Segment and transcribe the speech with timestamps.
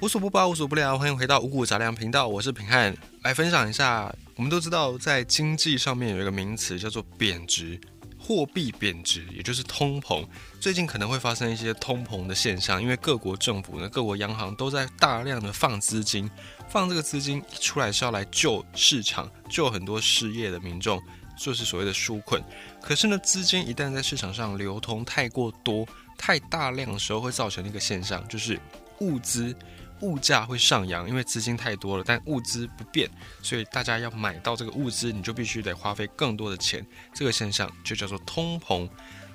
[0.00, 4.14] 无所不包，无所不聊，欢迎回到五谷杂粮频道，我是平汉，来分享一下。
[4.36, 7.76] 我们都知道，在经济上面有一个名词叫做贬值，
[8.16, 10.24] 货币贬值，也就是通膨。
[10.60, 16.30] 最近可能会发生一些通膨的现象，因为各国政府呢，各国央行都在大量的放资金，
[16.68, 21.02] 放这个资金出来是要来救市场，救很多失业的民众，
[21.36, 22.40] 就是所谓的纾困。
[22.80, 25.84] 可是呢，资金一旦在市场上流通太过多、
[26.16, 28.60] 太大量的时候，会造成一个现象，就是
[29.00, 29.52] 物资
[30.00, 33.08] 物价会上扬，因为资金太多了，但物资不变，
[33.42, 36.84] 所以大家要买到这个物资，你就必须得花费更多的钱。
[37.14, 38.88] 这个现象就叫做通膨。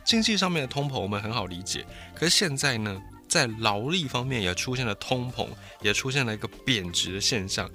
[0.04, 5.48] 经济上面的通膨我们很好理解，可是现在呢，在劳力方面也出现了通膨，
[5.82, 7.70] 也出现了一个贬值的现象。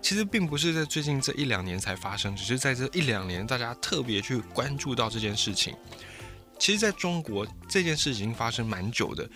[0.00, 5.74] 其实并不是在最近这一两年才发生，只是在这一两年大家特别去关注到这件事情。
[6.58, 9.28] 其实，在中国这件事已经发生蛮久的。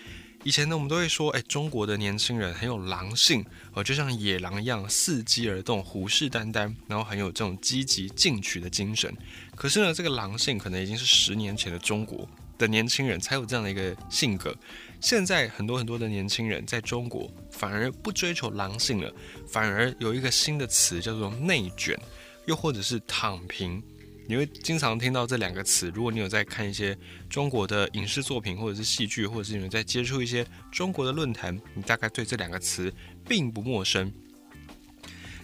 [0.48, 3.44] 以前呢，我们都会说，哎，中国的年轻人很有狼性，
[3.74, 9.14] 呃，就像野狼一样，伺机而动，虎视眈眈，然后很有这种积极进取的精神。
[9.54, 12.26] 可是呢，这个狼性可能已经是十年前的中国
[12.56, 14.56] 的年轻人才有这样的一个性格。
[15.02, 19.12] 现在很多很多的年轻人在中国反而不追求狼性了，
[19.46, 21.94] 反而有一个新的词叫做内卷，
[22.46, 23.82] 又或者是躺平。
[24.28, 25.90] 你会经常听到这两个词。
[25.94, 26.94] 如果你有在看一些
[27.30, 32.92] 中国的影视作品，或者是戏剧，或者是你们在接触一些中国的论坛，你大概对这两个词
[33.26, 34.12] 并不陌生。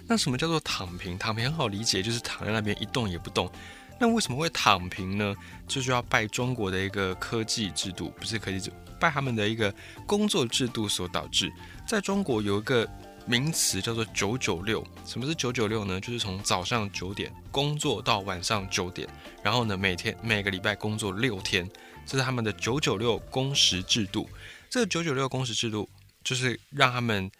[0.06, 1.16] 那什么叫做躺平？
[1.16, 3.50] 躺平很好理解，就是躺在那边一动也不动。
[3.98, 5.34] 那为什么会躺平呢？
[5.66, 9.74] 这就要拜中国的一个科技制度，不是科技制，拜他们的一个
[10.06, 11.50] 工作制度所导致。
[11.88, 12.86] 在中国有一个。
[13.26, 14.86] 名词叫做“九九六”。
[15.06, 16.00] 什么是“九九六”呢？
[16.00, 19.08] 就是从早上九点工作到晚上九点，
[19.42, 21.68] 然后呢，每天每个礼拜工作六天，
[22.06, 24.28] 这是他们的“九九六”工时制度。
[24.68, 25.88] 这个“九九六”工时制度
[26.22, 27.30] 就是让他们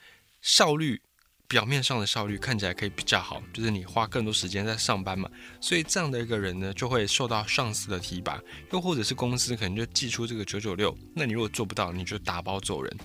[0.41, 1.01] 效率
[1.47, 5.29] 表面上的效率看起来可以比较好，就是你花更多时间在上班嘛。
[5.61, 8.41] 所以这样的一个人呢，就会受到上司的提拔，
[8.73, 12.97] 又或者是公司可能就寄出这个“九九六”，那你如果做不到，你就打包走人。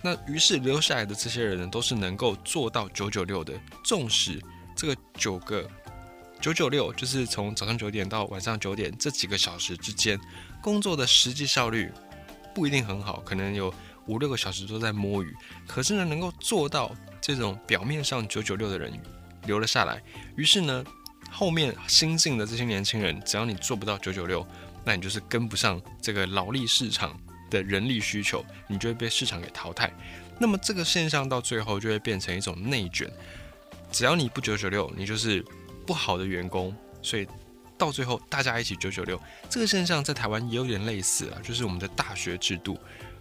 [0.00, 3.52] 那于是留下来的这些人呢，都是能够做到九九六的。
[3.84, 4.40] 纵使
[4.76, 5.68] 这个九个
[6.40, 10.18] 九九六，就是从早上九点到晚上九点这几个小时之间
[10.62, 11.90] 工作的实际效率
[12.54, 13.74] 不一定很好，可能有
[14.06, 15.36] 五六个小时都在摸鱼。
[15.66, 18.92] 可是呢，能够做到这种表面上九九六的人
[19.46, 20.00] 留了下来。
[20.36, 20.84] 于是呢，
[21.28, 24.46] 后面新进的这些年轻人，只要你做不到九九六，
[24.84, 27.18] 那你就是跟不上这个劳力市场。
[27.50, 29.92] 的人力需求，你就会被市场给淘汰。
[30.38, 33.10] 那么这个现象到最后就会变成一种内卷。
[33.90, 35.44] 只要你不九九六，你就是
[35.86, 36.74] 不好的员工。
[37.00, 37.26] 所以
[37.76, 42.78] 到最后大家一起九九六，这个现象在台湾也有点类似啊，就是我们的大学制度。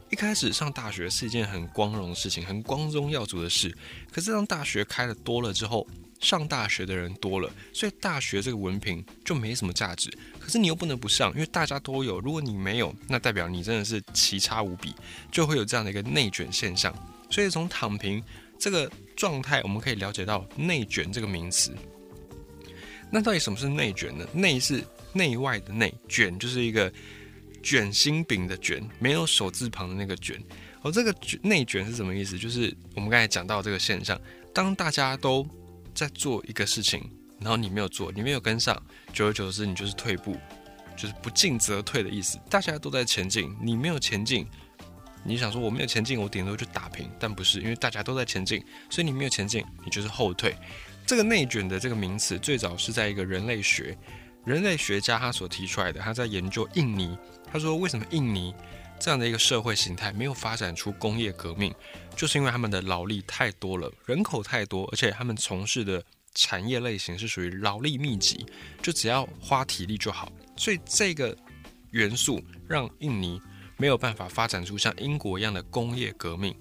[0.10, 3.76] 一开始上大学是一件很光荣的事情，很光宗耀祖的事。
[4.12, 5.86] 可是当大学开的多了之后，
[6.20, 10.10] 上大学的人多了，所以大学这个文凭就没什么价值。
[10.40, 12.20] 可是你又不能不上，因为大家都有。
[12.22, 14.96] 如果你没有，那代表你真的是奇差无比，
[15.32, 16.94] 就会有这样的一个内卷现象。
[17.30, 18.24] 所以从躺平
[18.58, 21.76] 这个状态，我们可以了解到内卷这个名词。
[23.12, 24.26] 那到底什么是内卷呢？
[24.34, 26.92] 内是内外的内，卷就是一个
[27.68, 30.42] 卷心饼的卷，没有手字旁的那个卷。
[30.82, 32.40] 而这个卷内卷是什么意思？
[32.40, 34.18] 就是我们刚才讲到这个现象，
[34.54, 35.46] 当大家都
[35.94, 37.12] 在做一个事情，
[37.42, 40.38] 然后你没有做，你没有跟上，久而久之，你就是退步，
[40.96, 42.40] 就是不进则退的意思。
[42.50, 44.48] 大家都在前进，你没有前进，
[45.26, 50.56] 你想说我没有前进，我顶多就打平，但不是，因为大家都在前进，所以你没有前进，你就是后退。
[51.06, 53.98] 这个内卷的这个名词，最早是在一个人类学
[54.46, 57.18] 人类学家他所提出来的，他在研究印尼，
[57.52, 58.54] 他说为什么印尼
[59.00, 61.74] 这样的一个社会形态没有发展出工业革命？
[62.16, 66.04] 就是因为他们的劳力太多了，人口太多，而且他们从事的
[66.34, 68.46] 产业类型是属于劳力密集，
[68.82, 70.32] 就只要花体力就好。
[70.56, 71.36] 所以这个
[71.92, 73.40] 元素让印尼
[73.78, 76.56] 没有办法发展出像英国一样的工业革命。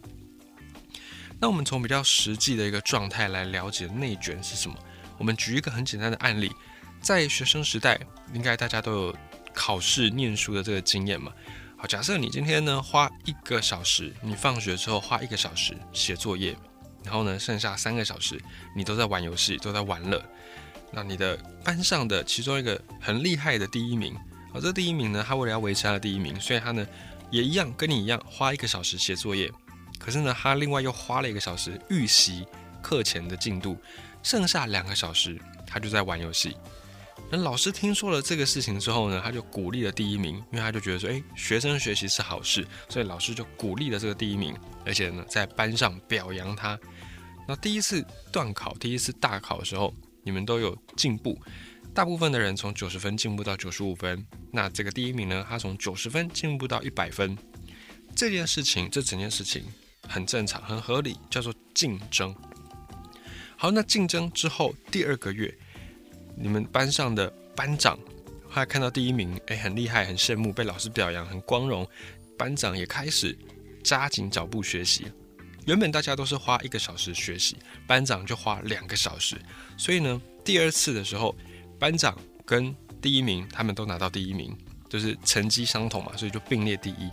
[1.40, 4.76] 那我们从比较实际的一个状态来了解内卷是什么。
[5.18, 6.50] 我们举一个很简单的案例，
[7.00, 7.98] 在学生时代，
[8.34, 9.16] 应该大家都有
[9.56, 11.32] 考试念书的这个经验嘛。
[11.78, 16.54] 好，假设你今天呢花一个小时，你放学之后花一个小时写作业，
[17.02, 18.40] 然后呢剩下三个小时
[18.74, 20.22] 你都在玩游戏，都在玩乐。
[20.92, 24.14] 那你的班上的其中一个很厉害的第一名，
[24.52, 26.86] 好，这第一名呢，他为了要维持他的第一名，所以他呢
[27.30, 29.50] 也一样跟你一样花一个小时写作业，
[29.98, 32.46] 可是呢他另外又花了一个小时预习
[32.80, 33.76] 课前的进度，
[34.22, 36.56] 剩下两个小时他就在玩游戏。
[37.28, 46.78] 那老师听说了这个事情之后呢，他就鼓励了第一名，因为他就觉得说，诶，学生学习是好事，所以老师就鼓励了这个第一名，而且呢，在班上表扬他。
[47.48, 49.92] 那第一次段考，第一次大考的时候，
[50.22, 51.36] 你们都有进步，
[51.92, 57.36] 大部分的人从九十分进步到九十五分，那这个第一名呢，他从九十分进步到一百分。
[58.14, 59.64] 这件事情，这整件事情
[60.08, 62.32] 很正常，很合理，叫做竞争。
[63.56, 65.52] 好，那竞争之后第二个月。
[66.36, 67.98] 你们班上的班长，
[68.48, 71.88] 后来看到第一名，哎，很厉害，很羡慕，被老师表扬，很光荣。
[72.38, 73.36] 班长也开始
[73.82, 75.06] 扎紧脚步学习。
[75.64, 77.56] 原本大家都是花一个小时学习，
[77.86, 79.36] 班长就花两个小时。
[79.78, 81.34] 所以呢，第二次的时候，
[81.78, 84.56] 班长跟第一名他们都拿到第一名，
[84.88, 87.10] 就是成绩相同嘛，所以就并列第一。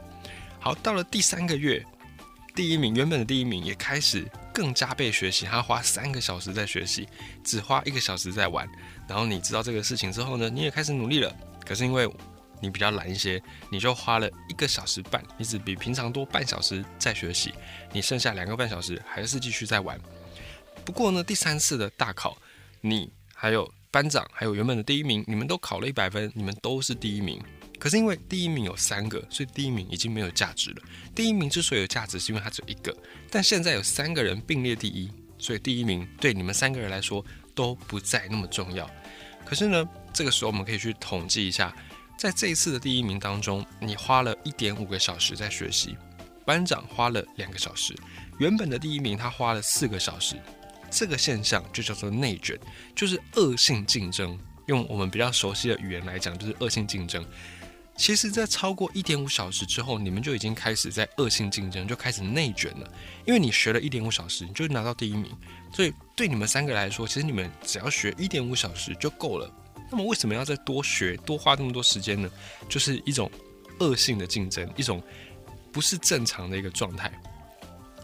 [0.59, 1.83] 好，到了第三个月，
[2.55, 4.25] 第一名原本的第一名也开始。
[4.53, 7.09] 更加倍学习，他花三个小时在学习，
[7.43, 8.69] 只花一个小时在玩。
[9.07, 11.35] 然后你知道这个事情之后呢，你也开始努力了。
[11.65, 12.07] 可是因为
[12.61, 13.41] 你比较懒一些，
[13.71, 17.51] 你就花了一个小时半，你只比平常多半小时在学习，
[17.91, 19.99] 你剩下两个半小时还是继续在玩。
[20.85, 22.37] 不过呢，第三次的大考，
[22.81, 27.41] 你还有班长，还有原本的第一名，你们都考了一百分，你们都是第一名。
[27.83, 30.77] 可是因为第一名有三个，所以第一名已经没有价值了。
[31.13, 32.95] 第一名之所以有价值，是因为它只有一个。
[33.29, 37.21] 但现在有三个人并列第一，所以第一名对你们三个人来说
[37.53, 38.89] 都不再那么重要。
[39.45, 41.75] 可是呢，这个时候我们可以去统计一下，
[42.17, 45.97] 在这一次的第一名当中，你花了一点五个小时在学习，
[46.45, 47.93] 班长花了两个小时，
[48.39, 50.37] 原本的第一名他花了四个小时。
[50.89, 52.57] 这个现象就叫做内卷，
[52.95, 54.39] 就是恶性竞争。
[54.67, 57.25] 用我们比较熟悉的语言来讲，就是恶性竞争。
[57.95, 62.91] 其实，在超过一点五小时之后，你们就已经开始在恶性竞争，就开始内卷了。
[63.23, 65.31] 因为你学了一点五小时，你就拿到第一名，
[65.71, 69.49] 所以对你们三个来说，其实你们只要学一点五小时就够了。
[69.91, 72.29] 那么，为什么要再多学、多花这么多时间呢？
[72.67, 73.31] 就是一种
[73.79, 75.01] 恶性的竞争，一种
[75.71, 77.13] 不是正常的一个状态。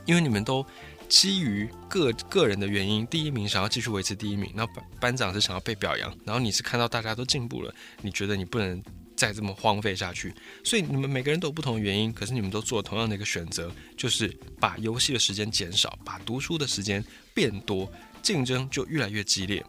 [0.05, 0.63] 因为你们都
[1.09, 8.81] 基于个个人的原因，第一名想要继续维持第一名，那班班长是想要被表扬，然后你是看到大家都进步了，你觉得你不能。
[9.19, 10.33] 再这么荒废下去，
[10.63, 19.61] 所以你们每个人都有不同的原因，可是你们都做同样的一个选择，就是把游戏的时间减少，把读书的时间变多，竞争就越来越激烈。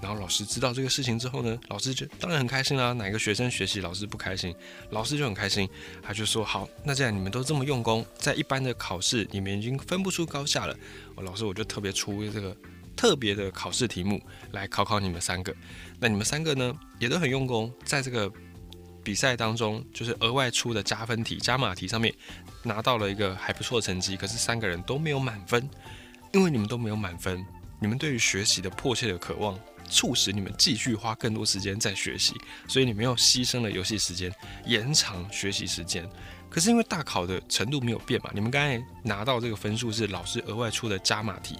[0.00, 2.94] 然后老师知道这个事情之后呢，老师就当然很开心啦。
[2.94, 4.54] 哪个学生学习老师不开心，
[4.88, 5.68] 老师就很开心，
[6.02, 10.74] 他就说好，那既然你们都这么用功，在一般的考试你们已经分不出高下了，
[11.18, 12.56] 老师我就特别出这个
[12.96, 14.18] 特别的考试题目
[14.52, 15.54] 来考考你们三个。
[16.00, 18.32] 那你们三个呢也都很用功，在这个。
[19.04, 22.12] 比赛当中，就是额外出的加分题、加码题上面
[22.62, 25.68] 拿到了一个还不错的成绩，可是三个人都没有满分，
[26.32, 27.44] 因为你们都没有满分，
[27.78, 29.56] 你们对于学习的迫切的渴望，
[29.90, 32.34] 促使你们继续花更多时间在学习，
[32.66, 34.34] 所以你们又牺牲了游戏时间，
[34.64, 36.08] 延长学习时间。
[36.48, 41.56] 可是因为大考的程度没有变嘛，你们刚才拿到这个分数是老师额外出的加码题，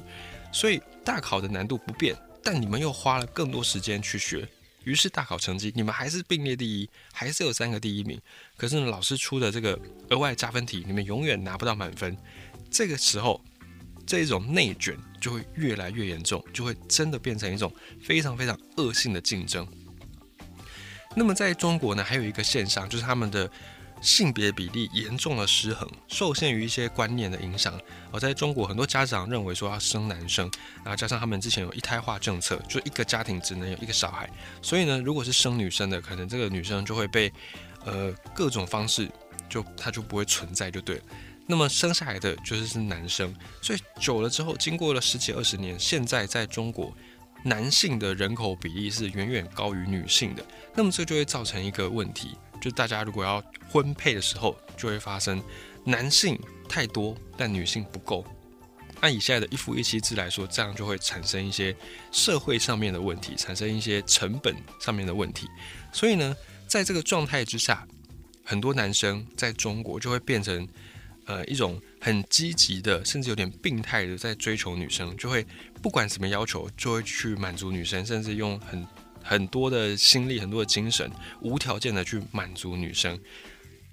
[0.51, 4.49] 所以大考的难度不变，但你们又花了更多时间去学。
[4.85, 8.21] 于是大考成绩，你们还是并列第一，还是有三个第一名。
[8.57, 9.79] 可是呢，老师出的这个
[10.11, 12.17] 额外加分题，你们永远拿不到满分。
[12.71, 13.43] 这个时候，
[14.07, 17.73] 这种内卷就会越来越严重，就会真的变成一种
[18.03, 19.67] 非常非常恶性的竞争。
[21.17, 23.51] 那么在中国呢，还有一个现象，就是他们的。
[24.05, 27.81] 性别比例严重的失衡，受限于一些观念的影响。
[28.13, 30.49] 而在中国，很多家长认为说要生男生，
[30.85, 34.29] 然后加上他们之前有一胎化政策，就一个家庭只能有一个小孩。
[34.61, 37.33] 所以呢，如果是生女生的，可能这个女生就会被
[37.87, 39.11] 呃各种方式
[39.49, 41.03] 就她就不会存在就对了。
[41.47, 46.95] 那么生下来的就是是男生，所以久了之后，经过了十几二十年，现在在中国
[47.43, 50.45] 男性的人口比例是远远高于女性的。
[50.75, 52.37] 那么这就会造成一个问题。
[52.61, 55.43] 就大家如果要婚配的时候，就会发生
[55.85, 58.25] 男性太多，但女性不够。
[59.01, 61.77] 按以现在的一夫一妻制来说，这样就会产生一些
[62.11, 65.47] 社会上面的问题，产生一些成本上面的问题。
[65.93, 66.35] 所以呢，
[66.67, 67.87] 在这个状态之下，
[68.45, 70.67] 很多男生在中国就会变成
[71.27, 75.47] 呃一种很积极的，甚至有点病态的在追求女生，就会
[75.83, 78.87] 不管什么要求，就会去满足女生，甚至用很。
[79.25, 83.19] 很多的心力，很多的精神，无条件的去满足女生。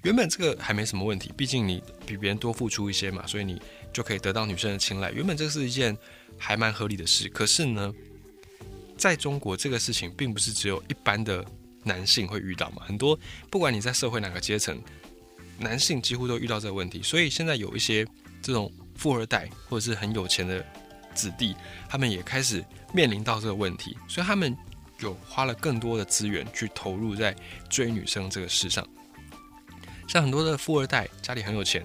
[0.04, 3.62] 原本这个还没什么问题，毕竟你比别人多付出一些嘛，所以你
[3.94, 5.12] 就可以得到女生的青睐。
[5.12, 5.98] 原本这是一件
[6.38, 7.30] 还蛮合理的事。
[7.30, 7.94] 可是呢，
[8.98, 11.46] 在中国这个事情并不是只有一般的
[11.84, 13.18] 男性会遇到嘛，很多
[13.50, 14.82] 不管你在社会哪个阶层，
[15.60, 17.02] 男性几乎都遇到这个问题。
[17.02, 18.06] 所以现在有一些
[18.42, 20.66] 这种富二代或者是很有钱的
[21.14, 21.56] 子弟，
[21.88, 24.58] 他们也开始面临到这个问题，所以他们。
[25.02, 27.36] 有花了更多的资源去投入在
[27.70, 28.88] 追女生这个事上。
[30.08, 31.84] 像很多的富二代家里很有钱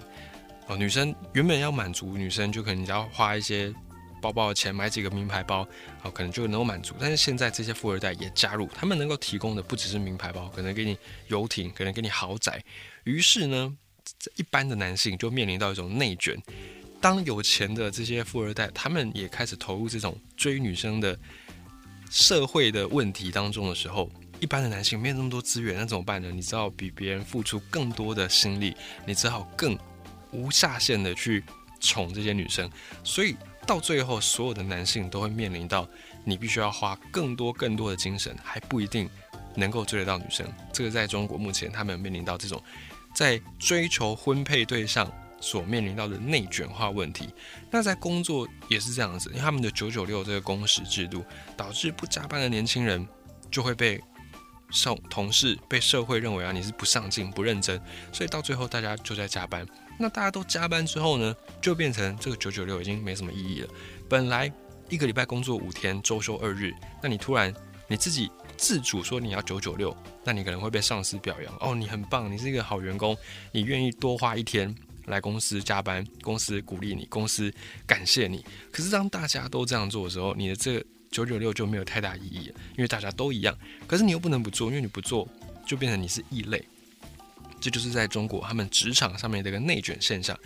[0.67, 3.73] 哦，女生原本要满足女生，就可能只要花一些
[4.21, 5.65] 包包的钱买几个名牌包，
[6.03, 6.93] 哦，可能就能够满足。
[6.99, 10.97] 但是现在这些富二代也加入，他们能够提供的不只是名牌包，可能给你
[11.27, 12.61] 游艇，可能给你豪宅。
[13.05, 13.73] 于是呢，
[14.35, 16.37] 一般的男性就面临到一种内卷。
[16.99, 21.17] 当有钱的这些富二代，他们也开始投入这种追女生的
[22.09, 24.09] 社会的问题当中的时候。
[24.39, 26.29] 一般的男性没有那么多资源，那怎么办呢？
[26.29, 29.75] 你知道比别人付出更多的心力，你只好更
[30.31, 31.43] 无下限的去
[31.79, 32.69] 宠这些女生，
[33.03, 33.35] 所以
[33.65, 35.89] 到最后，所有的男性都会面临到
[36.23, 39.09] 你必须要花更多更多的精神，还不一定
[39.55, 40.47] 能够追得到女生。
[40.71, 42.61] 这个在中国目前他们面临到这种
[43.15, 47.29] 在追求婚配对象所面临到的内卷化问题。
[47.71, 51.23] 那在工作也是这样子，因为他们的九九六这个工时制度，
[51.55, 53.07] 导致不加班的年轻人
[53.51, 54.01] 就会被。
[54.69, 59.65] 上同事被社会认为啊你是不上进不认真，所以到最后大家就在加班。
[59.97, 63.69] 那大家都加班之后呢，就变成这个九九六已经没什么意义了。
[64.09, 64.51] 本来
[64.89, 67.53] 一个礼拜工作五天，周休二日，那你突然
[67.87, 73.17] 你自己自主说你要九九六，那你可能会被上司表扬哦，你很棒，你是一个好员工，
[73.53, 74.75] 你愿意多花一天
[75.07, 77.53] 来公司加班，公司鼓励你，公司
[77.85, 78.45] 感谢你。
[78.71, 80.85] 可是当大家都这样做的时候，你的这个。
[81.09, 83.57] 九九六就没有太大意义了，因为大家都一样。
[83.87, 85.25] 可是你又不能不做，因为你不做
[85.65, 86.61] 就变成你是异类。
[87.61, 90.37] 这就是在中国他们职场上面的一个内卷现象。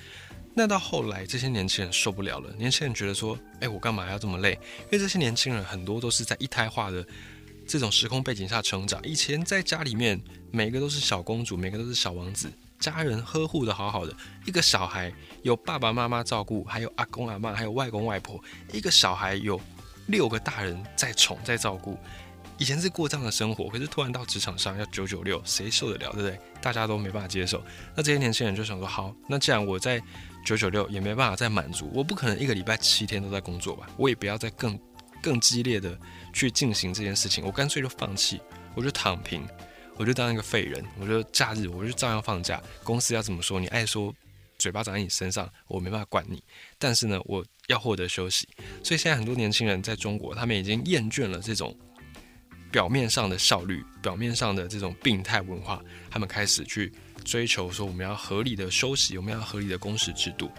[0.53, 2.53] 那到后来，这些年轻人受不了了。
[2.59, 4.51] 年轻人觉得说：“哎，我干嘛要这么累？”
[4.85, 7.05] 因为这些年轻人很多都是在一胎化的
[7.65, 9.01] 这种时空背景下成长。
[9.03, 14.13] 以前在家里面，每个都是小公主，每个都是小王子，家人呵护的好好的。
[14.45, 18.37] 一个小孩有爸爸妈妈照顾，还有阿公阿妈，还有外公外婆。
[18.73, 19.57] 一个小孩有。
[20.07, 21.97] 六个大人在宠在照顾，
[22.57, 26.37] 以前是过这样的生活，可是突然到职场上要九九六，谁受得了，对不对？
[26.59, 27.63] 大家都没办法接受。
[27.95, 30.01] 那这些年轻人就想说，好，那既然我在
[30.43, 33.87] 九九六也没办法再满足，我不可能一个礼拜七天都在工作吧？
[33.95, 34.77] 我也不要再更
[35.21, 35.97] 更激烈的
[36.33, 38.41] 去进行这件事情，我干脆就放弃，
[38.73, 39.47] 我就躺平，
[40.01, 44.11] 我就当一个废人，我就假日我就照样放假，公司要怎么说，你爱说。
[44.57, 46.39] 嘴巴长在你身上，我没办法管你。
[46.77, 48.47] 但是呢，我要获得休息。
[48.83, 51.75] 所以现在很多年轻人在中国，他们已经厌倦了这种
[52.71, 55.81] 表面上的效率、表面上的这种病态文化，
[56.11, 56.93] 他们开始去
[57.25, 60.51] 追求说，我们要合理的休息，我们要合理的工时制度。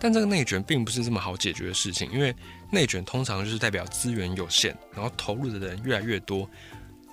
[0.00, 2.34] 但这个内卷并不是这么好解决的事情，因为
[2.72, 6.50] 内卷通常就是代表资源有限，然后投入的人越来越多。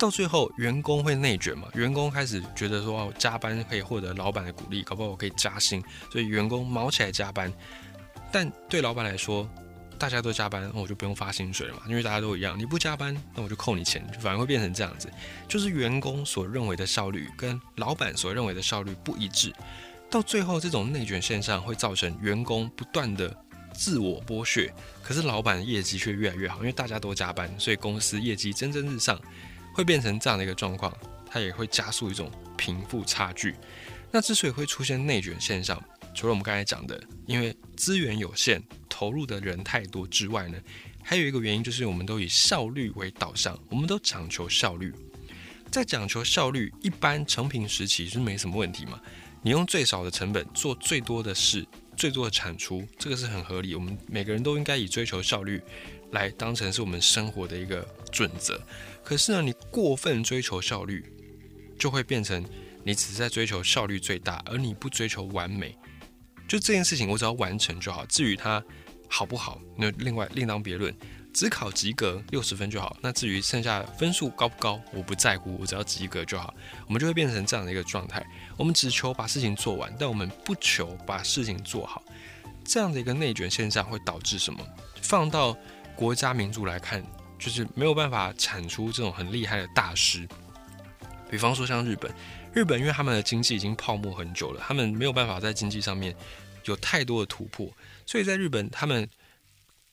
[0.02, 1.68] 到最后，员工会内卷嘛？
[1.76, 5.80] 员工开始觉得说，哦加班可以获得老板的鼓励，搞不好我可以加薪，
[6.12, 7.54] 所以员工毛起来加班。
[8.32, 9.48] 但对老板来说，
[10.00, 12.58] 大家都加班，那我就不用发薪水了嘛，因为大家都一样。
[12.58, 15.08] 你不加班，那我就扣你钱，反而会变成这样子，
[15.48, 19.54] 就是员工所认为的效率跟老板所认为的效率不一致。
[20.10, 23.32] 到最后，这种内卷现象会造成员工不断的
[23.72, 29.22] 自我剥削，可是老板业绩却越来越好，因为大家都加班，所以公司业绩蒸蒸日上。
[29.74, 33.56] 会变成这样的一个状况，它也会加速一种贫富差距。
[34.12, 35.82] 那之所以会出现内卷现象，
[36.14, 40.58] 除了我们刚才讲的，因为资源有限，投入的人太多之外呢，
[41.02, 44.94] 还有一个原因就是我们都以效率为导向，我们都讲求效率。
[45.72, 49.00] 在讲求效率，一般成品时期是没什么问题嘛？
[49.42, 53.74] 你用最少的成本做最多的事，最多的产出，这个是很合理。
[53.74, 55.62] 我们每个人都应该以追求效率
[56.12, 58.62] 来当成是我们生活的一个准则。
[59.04, 61.06] 可是呢，你过分追求效率，
[61.78, 62.46] 就会变成
[62.84, 65.78] 你只是在追求效率最大，而你不追求完美。
[66.48, 68.06] 就这件事情，我只要完成就好。
[68.06, 68.64] 至于它
[69.08, 70.94] 好不好，那另外另当别论。
[71.34, 72.98] 只考及格六十分就好。
[73.00, 76.54] 那至于剩下分数高不高，我不在乎，我只要及格就好。
[76.86, 78.22] 我们就会变成这样的一个状态：
[78.58, 82.04] 我们只求把事情做完，但我们不求把事情做好。
[82.66, 84.60] 这样的一个内卷现象会导致什么？
[85.02, 85.58] 放到
[85.96, 87.02] 国家民族来看。
[87.42, 90.28] 就是没有办法产出这种很厉害的大师，
[91.28, 92.14] 比方说像日本，
[92.54, 96.16] 日本因为他们的经济已经泡沫很久了，他们没有办法在经济上面
[96.66, 97.68] 有太多的突破，
[98.06, 99.10] 所以在日本他们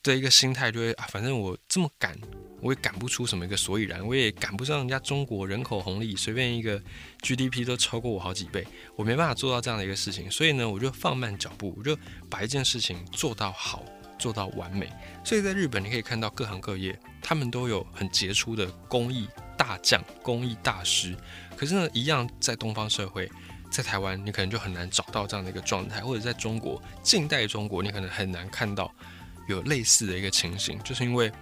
[0.02, 2.14] 的一个心态就会啊，反正我这么赶，
[2.60, 6.78] 我也赶不出什么一个所以然，我也赶不上人家中国人口红利，随便一个
[7.22, 13.82] GDP 都超过我好几倍，我没办法做到这样的一个事情，所以呢，我就放慢脚步，我就把一件事情做到好。
[14.18, 14.92] 做到完美，
[15.25, 21.16] 所以在日本你可以看到各行各业，他们都有很杰出的工艺大将、工艺大师。
[21.56, 23.30] 可是呢，一样在东方社会，
[23.70, 28.92] 在台湾你可能就很难找到这样的一个状态，或者在中国近代中国，你可能很难看到
[29.48, 31.32] 有类似的一个情形，就是因为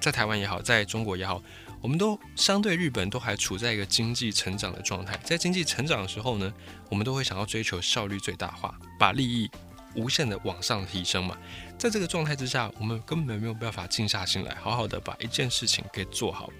[0.00, 1.42] 在台湾也好，在中国也好，
[1.82, 6.52] 我们都相对日本都还处在一个经济成长的状态，在经济成长的时候呢，
[6.88, 9.50] 我们都会想要追求效率最大化，把利益
[9.94, 11.36] 无限的往上提升嘛。
[11.78, 16.50] 在这个状态之下，我们根本没有办法静下心来，好好的把一件事情给做好。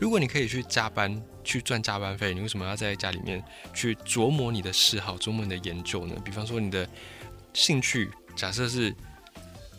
[0.00, 3.42] 如果你可以去加班去赚加班费，你为什么要在家里面
[3.74, 6.14] 去琢磨你的嗜好、琢磨你的研究呢？
[6.24, 6.88] 比方说你的
[7.52, 8.94] 兴趣，假设是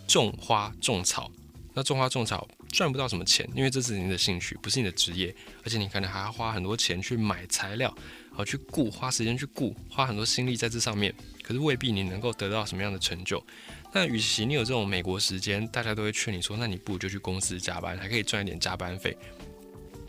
[0.08, 1.32] 种花种草，
[1.74, 2.48] 那种花种草。
[2.72, 7.92] 赚不到什么钱，因为这是你的兴趣，不是你的职业，而且你可能还要花很多钱去买材料，
[8.40, 13.46] 好去雇，花时间去雇，花很多心力在这上面，可是未必你能够得到什么样的成就。
[13.94, 19.18] 那与其你有这种美国时间，大家都会劝你说，那你不如就去公司加班，还可以赚一点加班费。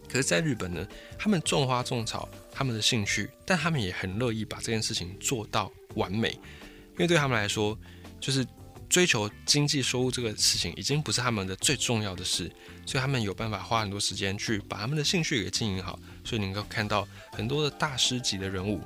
[0.08, 0.86] 可是，在日本呢，
[1.18, 7.76] 他们种花种草，他们的兴趣，但他们也很乐意把这件事情做到完美，因为对他们来说，
[8.20, 8.46] 就是。
[8.90, 12.50] 追求经济收入这个事情已经不是他们的最重要的事，
[12.84, 15.96] 所以他们有办法花很多时间去把他们的兴趣给经营好。
[16.24, 18.80] 所以你能够看到很多的大师级的人物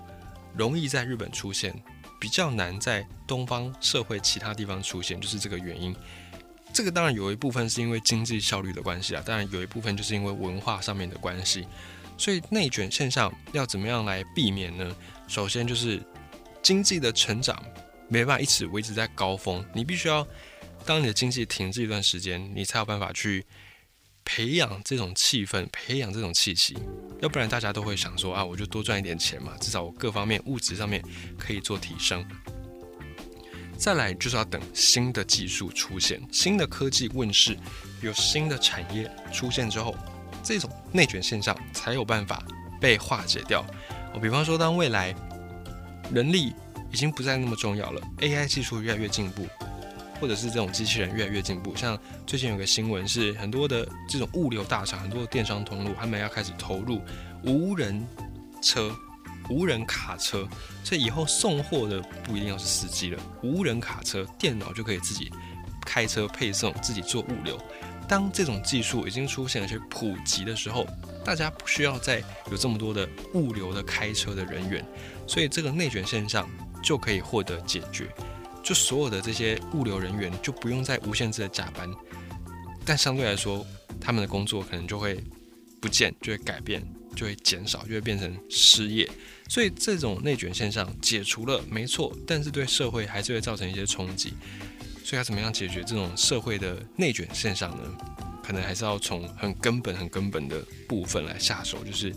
[0.54, 1.74] 容易在日本出现，
[2.20, 5.96] 比较难在东方社会其他地方出现，就是这个原因。
[6.70, 11.66] 这个当然有一部分是因为经济效率的关系啊，当然有一部分就是因为文化上面的关系。
[12.18, 14.94] 所以内卷现象要怎么样来避免呢？
[15.26, 16.02] 首先就是
[16.62, 17.58] 经济的成长。
[18.08, 20.26] 没办法一直维持在高峰，你必须要
[20.84, 23.44] 当你的经济停滞一段时间，你才有办法去
[24.24, 26.76] 培养这种气氛，培养这种气息。
[27.20, 31.02] 要不然大家都会想说啊，我就多赚一点钱嘛，至少我各方面物质上面
[31.38, 32.24] 可以做提升。
[33.76, 37.58] 再来就是要等新的技术出现，新的科技问世，
[38.02, 39.96] 有新的产业出现之后，
[40.42, 42.42] 这种内卷现象才有办法
[42.80, 43.66] 被化解掉。
[44.14, 45.12] 我比方说，当未来
[46.12, 46.54] 人力
[46.94, 48.00] 已经不再那么重要了。
[48.18, 49.48] AI 技术越来越进步，
[50.20, 51.74] 或者是这种机器人越来越进步。
[51.74, 57.00] 像最近有个新闻是，很多的这种物流大厂、很多的电商通路，他们要开始投入
[57.42, 58.06] 无人
[58.62, 58.94] 车、
[59.50, 60.46] 无人卡车。
[60.84, 65.32] 所以以后送货的不一定要是司机了，无人卡车，电脑就可以自己
[65.84, 67.60] 开车配送，自己做物流。
[68.06, 70.86] 当这种技术已经出现而且普及的时候，
[71.24, 74.86] 大家不需要再有这么多的物流的开车的人员，
[75.26, 76.48] 所以这个内卷现象。
[76.84, 78.06] 就可以获得解决，
[78.62, 81.90] 就所有的这些物流人员就不用再无限制的加班，
[82.84, 83.66] 但相对来说，
[83.98, 85.18] 他们的工作可能就会
[85.80, 89.10] 不见，就会改变，就会减少，就会变成失业。
[89.48, 94.34] 所以这种内卷现象解除了，没错，但是对社会还是会造成一些冲击。
[95.02, 97.96] 所以要怎么样解决这种社会的内卷现象呢？
[98.42, 102.14] 可能还是要从很根本、很根本的部分来下手，就是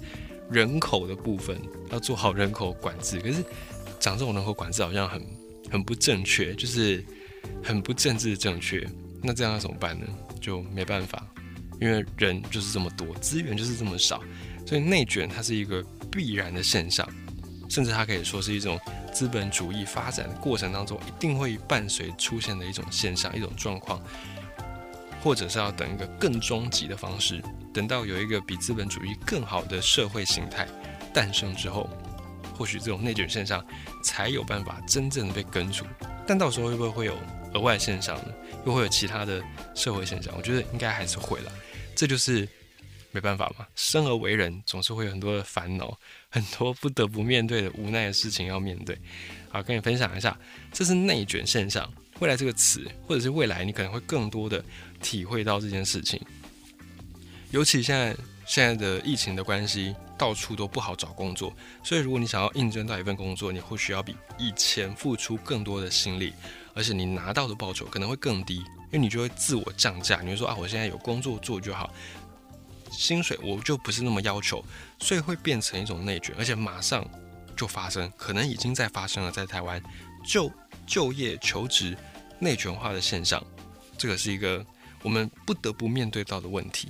[0.52, 1.58] 人口的部分，
[1.90, 3.20] 要做好人口管制。
[3.22, 3.42] 可是。
[4.08, 5.22] 讲这种人口管制好像很
[5.70, 7.04] 很不正确，就是
[7.62, 8.88] 很不政治正确。
[9.22, 10.06] 那这样要怎么办呢？
[10.40, 11.28] 就没办法，
[11.82, 14.24] 因为人就是这么多，资源就是这么少，
[14.66, 17.06] 所以内卷它是一个必然的现象，
[17.68, 18.80] 甚至它可以说是一种
[19.12, 24.02] 资本主义发展的过程当中一定会伴随出现的一种现象、一种状况，
[25.22, 27.44] 或者是要等一个更终极的方式，
[27.74, 30.66] 等到有一个比资本主义更好的社会形态
[31.14, 31.90] 诞生之后。
[32.58, 33.64] 或许这种内卷现象
[34.04, 35.86] 才有办法真正的被根除，
[36.26, 37.16] 但到时候会不会会有
[37.54, 38.34] 额外现象呢？
[38.66, 39.42] 又会有其他的
[39.76, 40.34] 社会现象？
[40.36, 41.52] 我觉得应该还是会了。
[41.96, 42.48] 这就是
[43.12, 45.98] 没办法嘛，生而为人总是会有很多的烦恼，
[46.30, 48.98] 很多不得不面对的无奈的事情要面对。
[49.50, 50.38] 好，跟你分享一下，
[50.74, 51.90] 这是内卷现象。
[52.20, 54.64] 未来这个词，或者是未来你可能会更多的
[55.02, 56.20] 体会到这件事情，
[57.52, 58.16] 尤其现在
[58.48, 59.96] 现在的疫情的关系。
[60.18, 66.34] 到处都不好找工作，所以如果你想要应征到一份工作，你或许要比以前付出更多的心力，
[66.74, 71.94] 而且你拿到的报酬可能会更低，因为你就会自我降价，你会说啊，我现在有工作做就好，
[72.90, 74.66] 薪水我就不是那么要求，
[74.98, 77.08] 所以会变成一种内卷，而且马上
[77.56, 79.80] 就发生，可能已经在发生了，在台湾
[80.26, 80.52] 就
[80.88, 81.96] 就业求职
[82.40, 83.40] 内卷化的现象，
[84.00, 84.66] 这个是一个
[85.04, 86.88] 我们不得不面对到的问题。